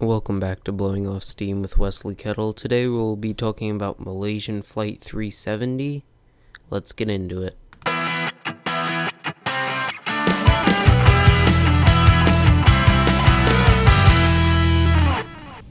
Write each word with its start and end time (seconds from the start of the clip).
Welcome 0.00 0.40
back 0.40 0.64
to 0.64 0.72
Blowing 0.72 1.06
Off 1.06 1.22
Steam 1.22 1.60
with 1.60 1.76
Wesley 1.76 2.14
Kettle. 2.14 2.54
Today 2.54 2.88
we'll 2.88 3.16
be 3.16 3.34
talking 3.34 3.70
about 3.70 4.00
Malaysian 4.00 4.62
Flight 4.62 5.02
370. 5.02 6.06
Let's 6.70 6.92
get 6.92 7.10
into 7.10 7.42
it. 7.42 7.58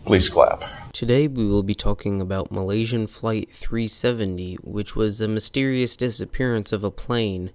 Please 0.05 0.29
clap. 0.29 0.63
Today 0.93 1.27
we 1.27 1.47
will 1.47 1.63
be 1.63 1.73
talking 1.73 2.21
about 2.21 2.51
Malaysian 2.51 3.07
Flight 3.07 3.49
370, 3.51 4.57
which 4.57 4.95
was 4.95 5.21
a 5.21 5.27
mysterious 5.27 5.97
disappearance 5.97 6.71
of 6.71 6.83
a 6.83 6.91
plane 6.91 7.49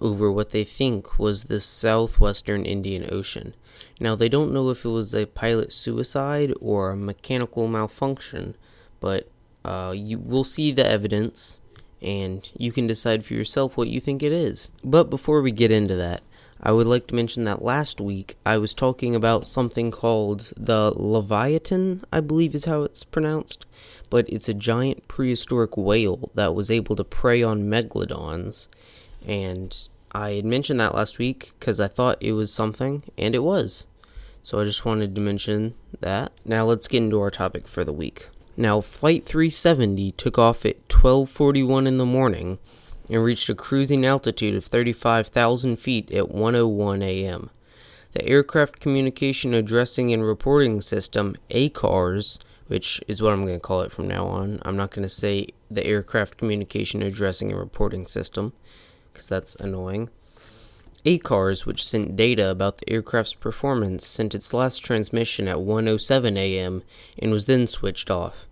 over 0.00 0.30
what 0.30 0.50
they 0.50 0.64
think 0.64 1.18
was 1.18 1.44
the 1.44 1.60
southwestern 1.60 2.64
Indian 2.64 3.08
Ocean. 3.10 3.54
Now, 4.00 4.14
they 4.14 4.28
don't 4.28 4.52
know 4.52 4.70
if 4.70 4.84
it 4.84 4.88
was 4.88 5.14
a 5.14 5.26
pilot 5.26 5.72
suicide 5.72 6.52
or 6.60 6.90
a 6.90 6.96
mechanical 6.96 7.68
malfunction, 7.68 8.56
but 9.00 9.28
uh, 9.64 9.92
you 9.96 10.18
will 10.18 10.44
see 10.44 10.72
the 10.72 10.86
evidence 10.86 11.60
and 12.00 12.48
you 12.56 12.72
can 12.72 12.86
decide 12.86 13.24
for 13.24 13.34
yourself 13.34 13.76
what 13.76 13.88
you 13.88 14.00
think 14.00 14.22
it 14.22 14.32
is. 14.32 14.72
But 14.84 15.10
before 15.10 15.42
we 15.42 15.50
get 15.50 15.70
into 15.70 15.96
that, 15.96 16.22
I 16.60 16.72
would 16.72 16.86
like 16.86 17.06
to 17.08 17.14
mention 17.14 17.44
that 17.44 17.64
last 17.64 18.00
week 18.00 18.36
I 18.44 18.58
was 18.58 18.74
talking 18.74 19.14
about 19.14 19.46
something 19.46 19.90
called 19.90 20.52
the 20.56 20.92
Leviathan, 20.94 22.04
I 22.12 22.20
believe 22.20 22.54
is 22.54 22.64
how 22.64 22.82
it's 22.82 23.04
pronounced, 23.04 23.64
but 24.10 24.28
it's 24.28 24.48
a 24.48 24.54
giant 24.54 25.06
prehistoric 25.06 25.76
whale 25.76 26.30
that 26.34 26.54
was 26.54 26.70
able 26.70 26.96
to 26.96 27.04
prey 27.04 27.42
on 27.42 27.68
megalodons. 27.68 28.68
And 29.26 29.76
I 30.12 30.32
had 30.32 30.44
mentioned 30.44 30.80
that 30.80 30.94
last 30.94 31.18
week 31.18 31.52
because 31.58 31.80
I 31.80 31.88
thought 31.88 32.22
it 32.22 32.32
was 32.32 32.52
something, 32.52 33.02
and 33.16 33.34
it 33.34 33.42
was. 33.42 33.86
So 34.42 34.58
I 34.58 34.64
just 34.64 34.84
wanted 34.84 35.14
to 35.14 35.20
mention 35.20 35.74
that. 36.00 36.32
Now 36.44 36.64
let's 36.64 36.88
get 36.88 37.02
into 37.02 37.20
our 37.20 37.30
topic 37.30 37.68
for 37.68 37.84
the 37.84 37.92
week. 37.92 38.28
Now, 38.56 38.80
Flight 38.80 39.24
370 39.24 40.12
took 40.12 40.38
off 40.38 40.64
at 40.66 40.88
12:41 40.88 41.86
in 41.86 41.98
the 41.98 42.06
morning 42.06 42.58
and 43.10 43.22
reached 43.22 43.48
a 43.48 43.54
cruising 43.54 44.04
altitude 44.04 44.54
of 44.54 44.64
35,000 44.64 45.76
feet 45.76 46.10
at 46.10 46.30
1:01 46.30 47.02
a.m. 47.02 47.50
The 48.12 48.26
Aircraft 48.26 48.80
Communication 48.80 49.54
Addressing 49.54 50.12
and 50.12 50.24
Reporting 50.24 50.80
System 50.80 51.36
(ACARS), 51.50 52.38
which 52.66 53.00
is 53.06 53.20
what 53.20 53.32
I'm 53.32 53.44
going 53.44 53.56
to 53.56 53.60
call 53.60 53.82
it 53.82 53.92
from 53.92 54.08
now 54.08 54.26
on. 54.26 54.60
I'm 54.62 54.76
not 54.76 54.90
going 54.90 55.04
to 55.04 55.08
say 55.08 55.48
the 55.70 55.86
Aircraft 55.86 56.38
Communication 56.38 57.02
Addressing 57.02 57.50
and 57.50 57.60
Reporting 57.60 58.06
System 58.06 58.54
because 59.18 59.28
that's 59.28 59.56
annoying. 59.56 60.08
ACARS, 61.04 61.66
which 61.66 61.84
sent 61.84 62.14
data 62.14 62.48
about 62.50 62.78
the 62.78 62.88
aircraft's 62.88 63.34
performance, 63.34 64.06
sent 64.06 64.32
its 64.32 64.54
last 64.54 64.78
transmission 64.78 65.48
at 65.48 65.56
1:07 65.56 66.36
a.m. 66.36 66.84
and 67.18 67.32
was 67.32 67.46
then 67.46 67.66
switched 67.66 68.12
off. 68.12 68.46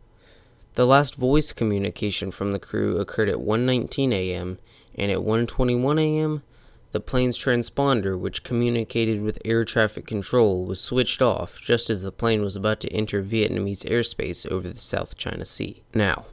The 0.74 0.84
last 0.84 1.14
voice 1.14 1.52
communication 1.52 2.32
from 2.32 2.50
the 2.50 2.58
crew 2.58 2.98
occurred 2.98 3.28
at 3.28 3.36
1:19 3.36 4.12
a.m. 4.12 4.58
and 4.96 5.12
at 5.12 5.18
1:21 5.18 6.00
a.m. 6.00 6.42
the 6.90 6.98
plane's 6.98 7.38
transponder, 7.38 8.18
which 8.18 8.42
communicated 8.42 9.22
with 9.22 9.38
air 9.44 9.64
traffic 9.64 10.04
control, 10.04 10.64
was 10.64 10.80
switched 10.80 11.22
off 11.22 11.60
just 11.60 11.90
as 11.90 12.02
the 12.02 12.10
plane 12.10 12.42
was 12.42 12.56
about 12.56 12.80
to 12.80 12.92
enter 12.92 13.22
Vietnamese 13.22 13.88
airspace 13.88 14.44
over 14.50 14.68
the 14.68 14.80
South 14.80 15.16
China 15.16 15.44
Sea. 15.44 15.84
Now, 15.94 16.26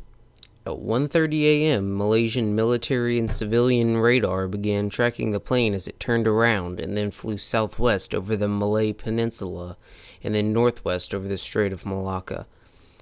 at 0.65 0.73
1:30 0.73 1.43
a.m., 1.43 1.97
Malaysian 1.97 2.55
military 2.55 3.19
and 3.19 3.29
civilian 3.29 3.97
radar 3.97 4.47
began 4.47 4.87
tracking 4.87 5.31
the 5.31 5.39
plane 5.39 5.73
as 5.73 5.89
it 5.89 5.99
turned 5.99 6.25
around 6.25 6.79
and 6.79 6.95
then 6.95 7.11
flew 7.11 7.37
southwest 7.37 8.15
over 8.15 8.37
the 8.37 8.47
Malay 8.47 8.93
Peninsula 8.93 9.75
and 10.23 10.33
then 10.33 10.53
northwest 10.53 11.13
over 11.13 11.27
the 11.27 11.37
Strait 11.37 11.73
of 11.73 11.85
Malacca. 11.85 12.47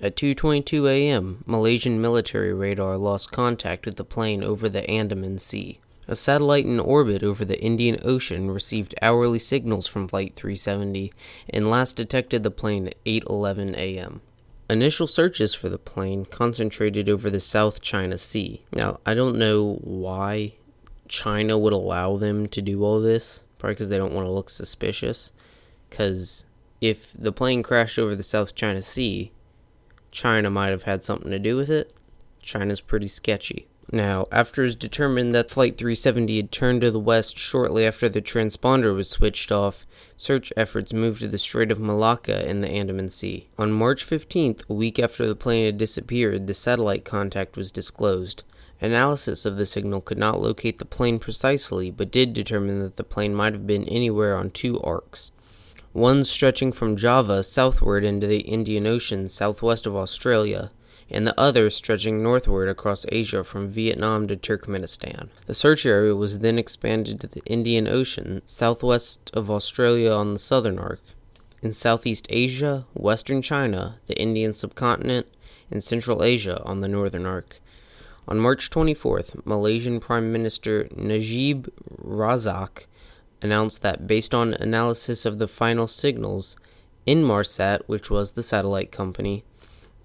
At 0.01 0.15
2:22 0.15 0.89
a.m., 0.89 1.43
Malaysian 1.45 2.01
military 2.01 2.51
radar 2.51 2.97
lost 2.97 3.31
contact 3.31 3.85
with 3.85 3.97
the 3.97 4.03
plane 4.03 4.43
over 4.43 4.67
the 4.67 4.89
Andaman 4.89 5.37
Sea. 5.37 5.79
A 6.07 6.15
satellite 6.15 6.65
in 6.65 6.79
orbit 6.79 7.21
over 7.21 7.45
the 7.45 7.61
Indian 7.61 7.99
Ocean 8.03 8.49
received 8.49 8.95
hourly 9.03 9.37
signals 9.37 9.85
from 9.85 10.07
Flight 10.07 10.33
370 10.35 11.13
and 11.51 11.69
last 11.69 11.95
detected 11.95 12.41
the 12.41 12.49
plane 12.49 12.87
at 12.87 12.95
8:11 13.05 13.75
a.m. 13.75 14.21
Initial 14.71 15.05
searches 15.05 15.53
for 15.53 15.67
the 15.67 15.77
plane 15.77 16.23
concentrated 16.23 17.09
over 17.09 17.29
the 17.29 17.41
South 17.41 17.81
China 17.81 18.17
Sea. 18.17 18.61
Now, 18.71 19.01
I 19.05 19.13
don't 19.13 19.37
know 19.37 19.79
why 19.81 20.53
China 21.09 21.57
would 21.57 21.73
allow 21.73 22.15
them 22.15 22.47
to 22.47 22.61
do 22.61 22.81
all 22.81 23.01
this, 23.01 23.43
probably 23.59 23.73
because 23.73 23.89
they 23.89 23.97
don't 23.97 24.13
want 24.13 24.27
to 24.27 24.31
look 24.31 24.49
suspicious. 24.49 25.33
Because 25.89 26.45
if 26.79 27.11
the 27.13 27.33
plane 27.33 27.63
crashed 27.63 27.99
over 27.99 28.15
the 28.15 28.23
South 28.23 28.55
China 28.55 28.81
Sea, 28.81 29.33
China 30.09 30.49
might 30.49 30.69
have 30.69 30.83
had 30.83 31.03
something 31.03 31.31
to 31.31 31.39
do 31.39 31.57
with 31.57 31.69
it. 31.69 31.93
China's 32.41 32.79
pretty 32.79 33.09
sketchy. 33.09 33.67
Now, 33.93 34.25
after 34.31 34.63
it's 34.63 34.75
determined 34.75 35.35
that 35.35 35.49
Flight 35.49 35.77
370 35.77 36.37
had 36.37 36.51
turned 36.51 36.79
to 36.79 36.91
the 36.91 36.99
west 36.99 37.37
shortly 37.37 37.85
after 37.85 38.07
the 38.07 38.21
transponder 38.21 38.95
was 38.95 39.09
switched 39.09 39.51
off, 39.51 39.85
search 40.15 40.53
efforts 40.55 40.93
moved 40.93 41.19
to 41.19 41.27
the 41.27 41.37
Strait 41.37 41.71
of 41.71 41.79
Malacca 41.79 42.47
in 42.49 42.61
the 42.61 42.69
Andaman 42.69 43.09
Sea. 43.09 43.49
On 43.57 43.73
March 43.73 44.07
15th, 44.07 44.61
a 44.69 44.73
week 44.73 44.97
after 44.97 45.27
the 45.27 45.35
plane 45.35 45.65
had 45.65 45.77
disappeared, 45.77 46.47
the 46.47 46.53
satellite 46.53 47.03
contact 47.03 47.57
was 47.57 47.69
disclosed. 47.69 48.43
Analysis 48.79 49.45
of 49.45 49.57
the 49.57 49.65
signal 49.65 49.99
could 49.99 50.17
not 50.17 50.41
locate 50.41 50.79
the 50.79 50.85
plane 50.85 51.19
precisely, 51.19 51.91
but 51.91 52.11
did 52.11 52.33
determine 52.33 52.79
that 52.79 52.95
the 52.95 53.03
plane 53.03 53.35
might 53.35 53.51
have 53.51 53.67
been 53.67 53.83
anywhere 53.89 54.37
on 54.37 54.51
two 54.51 54.79
arcs. 54.79 55.33
One 55.91 56.23
stretching 56.23 56.71
from 56.71 56.95
Java 56.95 57.43
southward 57.43 58.05
into 58.05 58.25
the 58.25 58.39
Indian 58.39 58.87
Ocean 58.87 59.27
southwest 59.27 59.85
of 59.85 59.97
Australia, 59.97 60.71
and 61.11 61.27
the 61.27 61.39
other 61.39 61.69
stretching 61.69 62.23
northward 62.23 62.69
across 62.69 63.05
Asia 63.09 63.43
from 63.43 63.69
Vietnam 63.69 64.27
to 64.27 64.37
Turkmenistan. 64.37 65.29
The 65.45 65.53
search 65.53 65.85
area 65.85 66.15
was 66.15 66.39
then 66.39 66.57
expanded 66.57 67.19
to 67.19 67.27
the 67.27 67.43
Indian 67.45 67.87
Ocean, 67.87 68.41
southwest 68.45 69.29
of 69.33 69.51
Australia 69.51 70.11
on 70.11 70.33
the 70.33 70.39
southern 70.39 70.79
arc, 70.79 71.01
in 71.61 71.73
Southeast 71.73 72.25
Asia, 72.29 72.85
western 72.93 73.41
China, 73.41 73.97
the 74.07 74.19
Indian 74.19 74.53
subcontinent, 74.53 75.27
and 75.69 75.83
Central 75.83 76.23
Asia 76.23 76.61
on 76.63 76.79
the 76.79 76.87
northern 76.87 77.25
arc. 77.25 77.61
On 78.27 78.39
March 78.39 78.69
24th, 78.69 79.45
Malaysian 79.45 79.99
Prime 79.99 80.31
Minister 80.31 80.87
Najib 80.95 81.67
Razak 82.01 82.85
announced 83.41 83.81
that 83.81 84.07
based 84.07 84.33
on 84.33 84.53
analysis 84.53 85.25
of 85.25 85.39
the 85.39 85.47
final 85.47 85.87
signals, 85.87 86.55
Inmarsat, 87.07 87.81
which 87.87 88.09
was 88.09 88.31
the 88.31 88.43
satellite 88.43 88.91
company, 88.91 89.43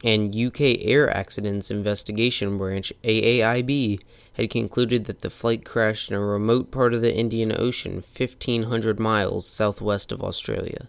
and 0.05 0.35
UK 0.35 0.61
Air 0.81 1.15
Accidents 1.15 1.71
Investigation 1.71 2.59
Branch 2.59 2.93
AAIB 3.03 4.01
had 4.35 4.51
concluded 4.51 5.07
that 5.07 5.21
the 5.21 5.31
flight 5.31 5.65
crashed 5.65 6.11
in 6.11 6.17
a 6.17 6.21
remote 6.21 6.71
part 6.71 6.93
of 6.93 7.01
the 7.01 7.15
Indian 7.15 7.55
Ocean 7.59 7.95
1500 7.95 9.01
miles 9.01 9.47
southwest 9.47 10.13
of 10.13 10.23
Australia. 10.23 10.89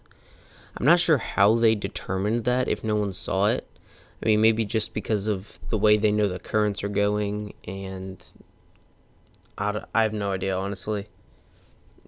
I'm 0.76 0.86
not 0.86 1.00
sure 1.00 1.18
how 1.18 1.54
they 1.54 1.74
determined 1.74 2.44
that 2.44 2.68
if 2.68 2.84
no 2.84 2.94
one 2.94 3.12
saw 3.12 3.46
it. 3.46 3.66
I 4.22 4.26
mean, 4.26 4.40
maybe 4.40 4.64
just 4.64 4.94
because 4.94 5.26
of 5.26 5.58
the 5.70 5.78
way 5.78 5.96
they 5.96 6.12
know 6.12 6.28
the 6.28 6.38
currents 6.38 6.84
are 6.84 6.88
going, 6.88 7.54
and 7.66 8.24
I, 9.56 9.82
I 9.94 10.02
have 10.02 10.12
no 10.12 10.32
idea, 10.32 10.56
honestly. 10.56 11.06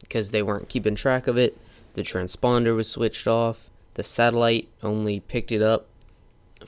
Because 0.01 0.31
they 0.31 0.43
weren't 0.43 0.69
keeping 0.69 0.95
track 0.95 1.27
of 1.27 1.39
it, 1.39 1.57
the 1.95 2.03
transponder 2.03 2.77
was 2.77 2.89
switched 2.91 3.27
off, 3.27 3.71
the 3.95 4.03
satellite 4.03 4.69
only 4.83 5.21
picked 5.21 5.53
it 5.53 5.63
up 5.63 5.87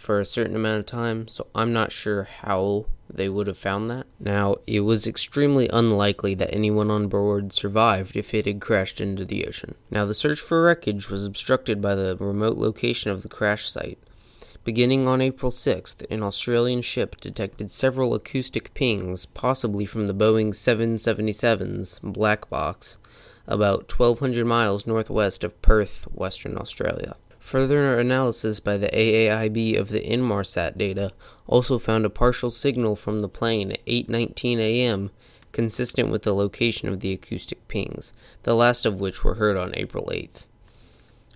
for 0.00 0.20
a 0.20 0.24
certain 0.24 0.56
amount 0.56 0.78
of 0.78 0.86
time, 0.86 1.28
so 1.28 1.46
I'm 1.54 1.72
not 1.72 1.92
sure 1.92 2.24
how 2.24 2.86
they 3.08 3.28
would 3.28 3.46
have 3.46 3.58
found 3.58 3.90
that. 3.90 4.06
Now, 4.18 4.56
it 4.66 4.80
was 4.80 5.06
extremely 5.06 5.68
unlikely 5.68 6.34
that 6.34 6.52
anyone 6.52 6.90
on 6.90 7.08
board 7.08 7.52
survived 7.52 8.16
if 8.16 8.32
it 8.34 8.46
had 8.46 8.60
crashed 8.60 9.00
into 9.00 9.24
the 9.24 9.46
ocean. 9.46 9.74
Now, 9.90 10.06
the 10.06 10.14
search 10.14 10.40
for 10.40 10.62
wreckage 10.62 11.10
was 11.10 11.24
obstructed 11.24 11.82
by 11.82 11.94
the 11.94 12.16
remote 12.16 12.56
location 12.56 13.10
of 13.10 13.22
the 13.22 13.28
crash 13.28 13.70
site. 13.70 13.98
Beginning 14.64 15.08
on 15.08 15.20
April 15.20 15.50
6th, 15.50 16.08
an 16.08 16.22
Australian 16.22 16.82
ship 16.82 17.20
detected 17.20 17.70
several 17.70 18.14
acoustic 18.14 18.72
pings, 18.74 19.26
possibly 19.26 19.84
from 19.84 20.06
the 20.06 20.14
Boeing 20.14 20.50
777's 20.50 21.98
black 22.02 22.48
box, 22.48 22.96
about 23.46 23.92
1,200 23.92 24.46
miles 24.46 24.86
northwest 24.86 25.42
of 25.42 25.60
Perth, 25.62 26.04
Western 26.12 26.56
Australia. 26.56 27.16
Further 27.42 27.98
analysis 27.98 28.60
by 28.60 28.78
the 28.78 28.88
AAIB 28.88 29.78
of 29.78 29.90
the 29.90 30.00
Inmarsat 30.00 30.78
data 30.78 31.12
also 31.46 31.78
found 31.78 32.06
a 32.06 32.10
partial 32.10 32.50
signal 32.50 32.96
from 32.96 33.20
the 33.20 33.28
plane 33.28 33.72
at 33.72 33.84
8:19 33.84 34.58
a.m. 34.58 35.10
consistent 35.50 36.08
with 36.08 36.22
the 36.22 36.34
location 36.34 36.88
of 36.88 37.00
the 37.00 37.12
acoustic 37.12 37.66
pings, 37.68 38.12
the 38.44 38.54
last 38.54 38.86
of 38.86 39.00
which 39.00 39.22
were 39.22 39.34
heard 39.34 39.56
on 39.56 39.74
April 39.76 40.06
8th. 40.06 40.46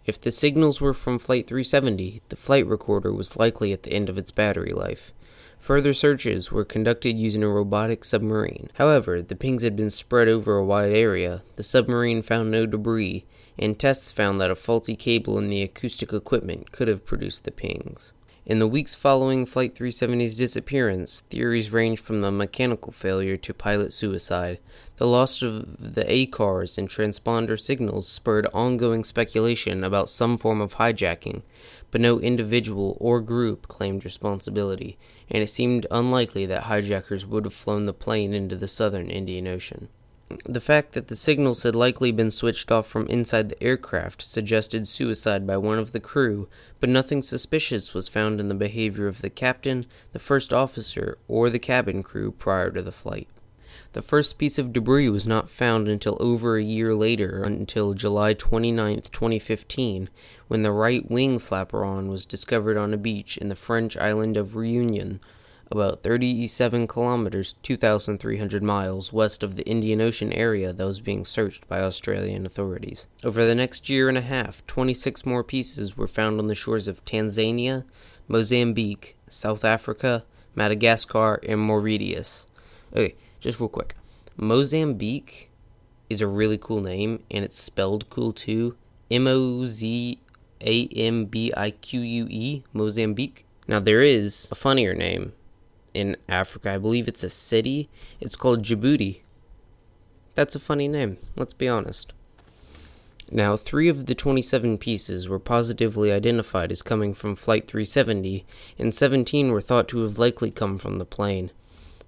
If 0.06 0.18
the 0.20 0.30
signals 0.30 0.80
were 0.80 0.94
from 0.94 1.18
Flight 1.18 1.48
370, 1.48 2.22
the 2.28 2.36
flight 2.36 2.66
recorder 2.66 3.12
was 3.12 3.36
likely 3.36 3.72
at 3.72 3.82
the 3.82 3.92
end 3.92 4.08
of 4.08 4.16
its 4.16 4.30
battery 4.30 4.72
life. 4.72 5.12
Further 5.58 5.92
searches 5.92 6.52
were 6.52 6.64
conducted 6.64 7.18
using 7.18 7.42
a 7.42 7.48
robotic 7.48 8.04
submarine. 8.04 8.70
However, 8.74 9.20
the 9.20 9.34
pings 9.34 9.64
had 9.64 9.74
been 9.74 9.90
spread 9.90 10.28
over 10.28 10.56
a 10.56 10.64
wide 10.64 10.92
area, 10.92 11.42
the 11.56 11.64
submarine 11.64 12.22
found 12.22 12.52
no 12.52 12.64
debris, 12.64 13.26
and 13.58 13.78
tests 13.78 14.12
found 14.12 14.40
that 14.40 14.50
a 14.50 14.56
faulty 14.56 14.96
cable 14.96 15.38
in 15.38 15.48
the 15.48 15.62
acoustic 15.62 16.12
equipment 16.12 16.72
could 16.72 16.88
have 16.88 17.06
produced 17.06 17.44
the 17.44 17.50
pings. 17.50 18.12
In 18.46 18.60
the 18.60 18.68
weeks 18.68 18.94
following 18.94 19.44
Flight 19.44 19.74
370's 19.74 20.36
disappearance, 20.36 21.24
theories 21.30 21.72
ranged 21.72 22.00
from 22.00 22.20
the 22.20 22.30
mechanical 22.30 22.92
failure 22.92 23.36
to 23.38 23.52
pilot 23.52 23.92
suicide. 23.92 24.60
The 24.98 25.06
loss 25.08 25.42
of 25.42 25.94
the 25.94 26.04
ACARS 26.04 26.78
and 26.78 26.88
transponder 26.88 27.58
signals 27.58 28.06
spurred 28.06 28.46
ongoing 28.54 29.02
speculation 29.02 29.82
about 29.82 30.08
some 30.08 30.38
form 30.38 30.60
of 30.60 30.74
hijacking, 30.74 31.42
but 31.90 32.00
no 32.00 32.20
individual 32.20 32.96
or 33.00 33.20
group 33.20 33.66
claimed 33.66 34.04
responsibility, 34.04 34.96
and 35.28 35.42
it 35.42 35.50
seemed 35.50 35.88
unlikely 35.90 36.46
that 36.46 36.62
hijackers 36.62 37.26
would 37.26 37.46
have 37.46 37.52
flown 37.52 37.86
the 37.86 37.92
plane 37.92 38.32
into 38.32 38.54
the 38.54 38.68
southern 38.68 39.10
Indian 39.10 39.48
Ocean. 39.48 39.88
The 40.44 40.60
fact 40.60 40.94
that 40.94 41.06
the 41.06 41.14
signals 41.14 41.62
had 41.62 41.76
likely 41.76 42.10
been 42.10 42.32
switched 42.32 42.72
off 42.72 42.88
from 42.88 43.06
inside 43.06 43.48
the 43.48 43.62
aircraft 43.62 44.22
suggested 44.22 44.88
suicide 44.88 45.46
by 45.46 45.56
one 45.56 45.78
of 45.78 45.92
the 45.92 46.00
crew, 46.00 46.48
but 46.80 46.88
nothing 46.88 47.22
suspicious 47.22 47.94
was 47.94 48.08
found 48.08 48.40
in 48.40 48.48
the 48.48 48.54
behavior 48.56 49.06
of 49.06 49.22
the 49.22 49.30
captain, 49.30 49.86
the 50.12 50.18
first 50.18 50.52
officer, 50.52 51.16
or 51.28 51.48
the 51.48 51.60
cabin 51.60 52.02
crew 52.02 52.32
prior 52.32 52.72
to 52.72 52.82
the 52.82 52.90
flight. 52.90 53.28
The 53.92 54.02
first 54.02 54.36
piece 54.36 54.58
of 54.58 54.72
debris 54.72 55.10
was 55.10 55.28
not 55.28 55.48
found 55.48 55.86
until 55.86 56.16
over 56.18 56.56
a 56.56 56.62
year 56.62 56.92
later, 56.92 57.44
until 57.44 57.94
July 57.94 58.34
29, 58.34 59.02
2015, 59.02 60.10
when 60.48 60.62
the 60.62 60.72
right 60.72 61.08
wing 61.08 61.38
flaperon 61.38 62.08
was 62.08 62.26
discovered 62.26 62.76
on 62.76 62.92
a 62.92 62.98
beach 62.98 63.38
in 63.38 63.48
the 63.48 63.54
French 63.54 63.96
island 63.96 64.36
of 64.36 64.56
Reunion, 64.56 65.20
about 65.70 66.02
37 66.02 66.86
kilometers, 66.86 67.54
2,300 67.62 68.62
miles 68.62 69.12
west 69.12 69.42
of 69.42 69.56
the 69.56 69.66
Indian 69.66 70.00
Ocean 70.00 70.32
area 70.32 70.72
that 70.72 70.86
was 70.86 71.00
being 71.00 71.24
searched 71.24 71.66
by 71.68 71.80
Australian 71.80 72.46
authorities. 72.46 73.08
Over 73.24 73.44
the 73.44 73.54
next 73.54 73.88
year 73.88 74.08
and 74.08 74.16
a 74.16 74.22
half, 74.22 74.64
26 74.66 75.26
more 75.26 75.42
pieces 75.42 75.96
were 75.96 76.06
found 76.06 76.38
on 76.38 76.46
the 76.46 76.54
shores 76.54 76.86
of 76.86 77.04
Tanzania, 77.04 77.84
Mozambique, 78.28 79.16
South 79.28 79.64
Africa, 79.64 80.24
Madagascar, 80.54 81.40
and 81.48 81.60
Mauritius. 81.60 82.46
Okay, 82.92 83.14
just 83.40 83.60
real 83.60 83.68
quick. 83.68 83.96
Mozambique 84.36 85.50
is 86.08 86.20
a 86.20 86.26
really 86.26 86.58
cool 86.58 86.80
name, 86.80 87.22
and 87.30 87.44
it's 87.44 87.60
spelled 87.60 88.08
cool 88.08 88.32
too. 88.32 88.76
M 89.10 89.26
O 89.26 89.66
Z 89.66 90.20
A 90.60 90.88
M 90.88 91.24
B 91.24 91.52
I 91.56 91.70
Q 91.70 92.00
U 92.00 92.26
E, 92.30 92.62
Mozambique. 92.72 93.44
Now, 93.68 93.80
there 93.80 94.02
is 94.02 94.48
a 94.52 94.54
funnier 94.54 94.94
name 94.94 95.32
in 95.96 96.16
Africa. 96.28 96.70
I 96.70 96.78
believe 96.78 97.08
it's 97.08 97.24
a 97.24 97.30
city. 97.30 97.88
It's 98.20 98.36
called 98.36 98.62
Djibouti. 98.62 99.22
That's 100.34 100.54
a 100.54 100.60
funny 100.60 100.86
name, 100.86 101.16
let's 101.34 101.54
be 101.54 101.66
honest. 101.66 102.12
Now, 103.32 103.56
three 103.56 103.88
of 103.88 104.06
the 104.06 104.14
27 104.14 104.78
pieces 104.78 105.28
were 105.28 105.40
positively 105.40 106.12
identified 106.12 106.70
as 106.70 106.82
coming 106.82 107.14
from 107.14 107.34
Flight 107.34 107.66
370, 107.66 108.44
and 108.78 108.94
17 108.94 109.50
were 109.50 109.60
thought 109.60 109.88
to 109.88 110.02
have 110.02 110.18
likely 110.18 110.50
come 110.50 110.78
from 110.78 110.98
the 110.98 111.06
plane. 111.06 111.50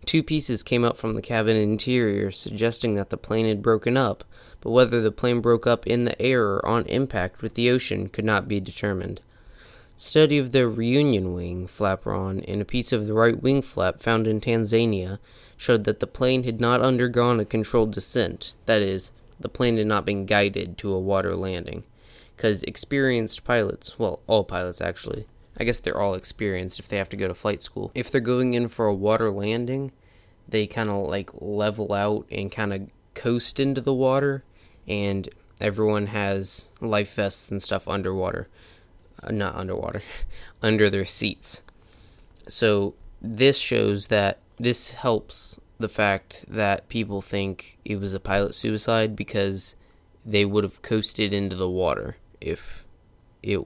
Two 0.05 0.23
pieces 0.23 0.62
came 0.62 0.85
up 0.85 0.96
from 0.96 1.14
the 1.14 1.23
cabin 1.23 1.56
interior, 1.56 2.31
suggesting 2.31 2.94
that 2.94 3.11
the 3.11 3.17
plane 3.17 3.46
had 3.46 3.62
broken 3.62 3.96
up, 3.96 4.23
but 4.61 4.70
whether 4.70 5.00
the 5.00 5.11
plane 5.11 5.40
broke 5.40 5.67
up 5.67 5.87
in 5.87 6.05
the 6.05 6.20
air 6.23 6.44
or 6.44 6.67
on 6.67 6.85
impact 6.87 7.43
with 7.43 7.55
the 7.55 7.70
ocean 7.70 8.08
could 8.08 8.25
not 8.25 8.46
be 8.46 8.61
determined. 8.61 9.20
Study 10.00 10.38
of 10.38 10.52
the 10.52 10.68
Reunion 10.68 11.34
wing 11.34 11.66
flaperon 11.66 12.44
and 12.46 12.62
a 12.62 12.64
piece 12.64 12.92
of 12.92 13.08
the 13.08 13.12
right 13.12 13.42
wing 13.42 13.62
flap 13.62 13.98
found 13.98 14.28
in 14.28 14.40
Tanzania 14.40 15.18
showed 15.56 15.82
that 15.82 15.98
the 15.98 16.06
plane 16.06 16.44
had 16.44 16.60
not 16.60 16.80
undergone 16.80 17.40
a 17.40 17.44
controlled 17.44 17.90
descent, 17.90 18.54
that 18.66 18.80
is, 18.80 19.10
the 19.40 19.48
plane 19.48 19.76
had 19.76 19.88
not 19.88 20.06
been 20.06 20.24
guided 20.24 20.78
to 20.78 20.94
a 20.94 21.00
water 21.00 21.34
landing. 21.34 21.82
Because 22.36 22.62
experienced 22.62 23.42
pilots, 23.42 23.98
well, 23.98 24.20
all 24.28 24.44
pilots 24.44 24.80
actually, 24.80 25.26
I 25.56 25.64
guess 25.64 25.80
they're 25.80 26.00
all 26.00 26.14
experienced 26.14 26.78
if 26.78 26.86
they 26.86 26.96
have 26.96 27.08
to 27.08 27.16
go 27.16 27.26
to 27.26 27.34
flight 27.34 27.60
school. 27.60 27.90
If 27.96 28.12
they're 28.12 28.20
going 28.20 28.54
in 28.54 28.68
for 28.68 28.86
a 28.86 28.94
water 28.94 29.32
landing, 29.32 29.90
they 30.48 30.68
kind 30.68 30.90
of 30.90 31.08
like 31.08 31.30
level 31.34 31.92
out 31.92 32.24
and 32.30 32.52
kind 32.52 32.72
of 32.72 32.82
coast 33.14 33.58
into 33.58 33.80
the 33.80 33.92
water, 33.92 34.44
and 34.86 35.28
everyone 35.60 36.06
has 36.06 36.68
life 36.80 37.14
vests 37.14 37.50
and 37.50 37.60
stuff 37.60 37.88
underwater. 37.88 38.46
Uh, 39.22 39.32
not 39.32 39.56
underwater, 39.56 40.02
under 40.62 40.88
their 40.88 41.04
seats. 41.04 41.62
So 42.46 42.94
this 43.20 43.58
shows 43.58 44.06
that 44.08 44.38
this 44.58 44.90
helps 44.90 45.58
the 45.78 45.88
fact 45.88 46.44
that 46.48 46.88
people 46.88 47.20
think 47.20 47.78
it 47.84 48.00
was 48.00 48.12
a 48.12 48.20
pilot 48.20 48.54
suicide 48.54 49.14
because 49.14 49.76
they 50.24 50.44
would 50.44 50.64
have 50.64 50.82
coasted 50.82 51.32
into 51.32 51.56
the 51.56 51.68
water 51.68 52.16
if 52.40 52.84
it 53.42 53.60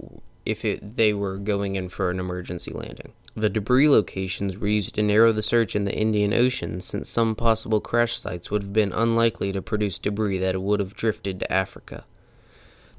if 0.45 0.65
it 0.65 0.97
they 0.97 1.13
were 1.15 1.39
going 1.39 1.77
in 1.77 1.89
for 1.89 2.11
an 2.11 2.21
emergency 2.21 2.73
landing. 2.73 3.13
The 3.35 3.49
debris 3.49 3.89
locations 3.89 4.59
were 4.59 4.69
used 4.69 4.95
to 4.97 5.03
narrow 5.03 5.33
the 5.33 5.43
search 5.43 5.75
in 5.75 5.87
the 5.87 5.97
Indian 5.97 6.35
Ocean 6.35 6.81
since 6.83 7.09
some 7.09 7.35
possible 7.35 7.81
crash 7.81 8.19
sites 8.19 8.51
would 8.51 8.63
have 8.63 8.75
been 8.75 8.93
unlikely 8.93 9.53
to 9.53 9.63
produce 9.63 9.99
debris 9.99 10.39
that 10.39 10.61
would 10.61 10.81
have 10.81 10.95
drifted 10.95 11.41
to 11.41 11.51
Africa. 11.51 12.05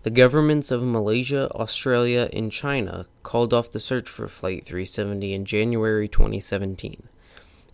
The 0.04 0.10
governments 0.10 0.70
of 0.70 0.84
Malaysia, 0.84 1.50
Australia, 1.56 2.30
and 2.34 2.52
China 2.52 3.06
called 3.24 3.54
off 3.54 3.72
the 3.72 3.80
search 3.80 4.10
for 4.10 4.28
Flight 4.28 4.66
370 4.66 5.34
in 5.34 5.46
January 5.46 6.10
2017. 6.10 7.04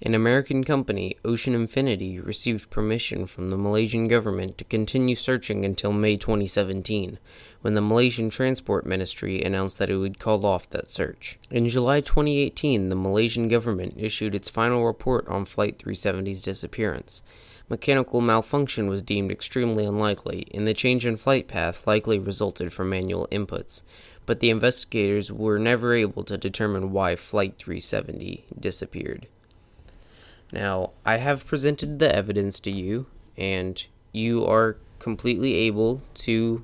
An 0.03 0.13
American 0.13 0.63
company, 0.63 1.17
Ocean 1.25 1.55
Infinity, 1.55 2.19
received 2.19 2.69
permission 2.69 3.25
from 3.25 3.49
the 3.49 3.57
Malaysian 3.57 4.07
government 4.07 4.59
to 4.59 4.63
continue 4.63 5.15
searching 5.15 5.65
until 5.65 5.91
May 5.91 6.17
2017, 6.17 7.17
when 7.61 7.73
the 7.73 7.81
Malaysian 7.81 8.29
Transport 8.29 8.85
Ministry 8.85 9.41
announced 9.41 9.79
that 9.79 9.89
it 9.89 9.97
would 9.97 10.19
call 10.19 10.45
off 10.45 10.69
that 10.69 10.87
search. 10.87 11.39
In 11.49 11.67
July 11.67 11.99
2018, 11.99 12.89
the 12.89 12.95
Malaysian 12.95 13.47
government 13.47 13.95
issued 13.97 14.35
its 14.35 14.49
final 14.49 14.85
report 14.85 15.27
on 15.27 15.45
Flight 15.45 15.79
370's 15.79 16.43
disappearance 16.43 17.23
mechanical 17.69 18.19
malfunction 18.19 18.88
was 18.88 19.04
deemed 19.04 19.31
extremely 19.31 19.86
unlikely, 19.86 20.48
and 20.54 20.68
the 20.68 20.74
change 20.74 21.06
in 21.06 21.18
flight 21.18 21.48
path 21.48 21.86
likely 21.88 22.19
resulted 22.19 22.74
from 22.74 22.89
manual 22.89 23.27
inputs, 23.31 23.83
but 24.25 24.39
the 24.39 24.50
investigators 24.50 25.31
were 25.31 25.57
never 25.57 25.94
able 25.94 26.24
to 26.24 26.38
determine 26.38 26.92
why 26.92 27.16
Flight 27.16 27.57
370 27.57 28.45
disappeared. 28.60 29.27
Now, 30.51 30.92
I 31.06 31.18
have 31.18 31.45
presented 31.45 32.00
the 32.00 32.13
evidence 32.13 32.60
to 32.62 32.71
you, 32.71 33.06
and 33.38 33.83
you 34.12 34.45
are 34.45 34.77
completely 35.00 35.54
able 35.56 36.01
to 36.13 36.63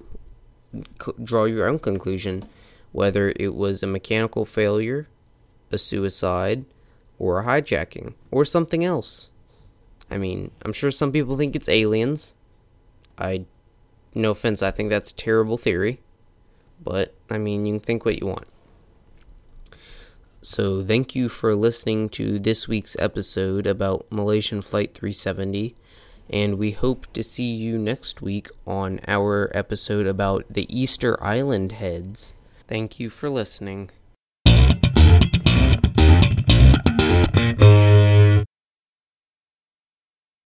draw 1.24 1.46
your 1.46 1.68
own 1.68 1.80
conclusion 1.80 2.44
whether 2.92 3.34
it 3.36 3.54
was 3.54 3.84
a 3.84 3.88
mechanical 3.88 4.46
failure, 4.46 5.08
a 5.72 5.77
suicide, 5.77 6.65
or 7.20 7.39
a 7.39 7.44
hijacking, 7.46 8.13
or 8.32 8.46
something 8.46 8.86
else. 8.86 9.29
I 10.09 10.17
mean, 10.17 10.51
I'm 10.63 10.74
sure 10.74 10.91
some 10.91 11.12
people 11.12 11.38
think 11.38 11.55
it's 11.55 11.69
aliens. 11.69 12.35
I, 13.17 13.45
no 14.13 14.31
offense, 14.31 14.62
I 14.62 14.71
think 14.71 14.89
that's 14.89 15.12
a 15.12 15.15
terrible 15.15 15.57
theory. 15.57 16.00
But, 16.83 17.13
I 17.29 17.38
mean, 17.38 17.65
you 17.65 17.74
can 17.74 17.79
think 17.79 18.05
what 18.05 18.19
you 18.19 18.27
want. 18.27 18.47
So, 20.41 20.83
thank 20.83 21.15
you 21.15 21.27
for 21.27 21.55
listening 21.55 22.09
to 22.09 22.38
this 22.38 22.67
week's 22.67 22.95
episode 23.00 23.65
about 23.65 24.05
Malaysian 24.12 24.62
Flight 24.62 24.93
370. 24.93 25.75
And 26.29 26.57
we 26.57 26.71
hope 26.71 27.12
to 27.13 27.24
see 27.24 27.53
you 27.53 27.77
next 27.77 28.21
week 28.21 28.50
on 28.65 29.00
our 29.07 29.51
episode 29.55 30.05
about 30.05 30.45
the 30.50 30.67
Easter 30.69 31.21
Island 31.24 31.74
heads. 31.74 32.35
Thank 32.67 33.00
you 33.00 33.09
for 33.09 33.29
listening. 33.29 33.91